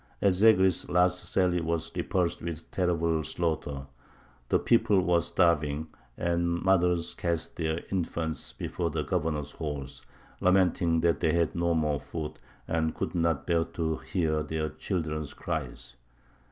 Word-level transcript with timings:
Ez 0.19 0.41
Zegry's 0.41 0.89
last 0.89 1.25
sally 1.31 1.61
was 1.61 1.91
repulsed 1.95 2.41
with 2.41 2.71
terrible 2.71 3.23
slaughter; 3.23 3.85
the 4.49 4.57
people 4.57 4.99
were 4.99 5.21
starving, 5.21 5.85
and 6.17 6.59
mothers 6.63 7.13
cast 7.13 7.55
their 7.55 7.81
infants 7.91 8.51
before 8.51 8.89
the 8.89 9.03
governor's 9.03 9.51
horse, 9.51 10.01
lamenting 10.39 11.01
that 11.01 11.19
they 11.19 11.33
had 11.33 11.53
no 11.53 11.75
more 11.75 11.99
food 11.99 12.39
and 12.67 12.95
could 12.95 13.13
not 13.13 13.45
bear 13.45 13.63
to 13.63 13.97
hear 13.97 14.41
their 14.41 14.69
children's 14.69 15.35
cries. 15.35 15.97